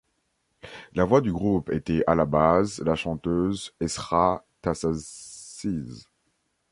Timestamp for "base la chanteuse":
2.25-3.71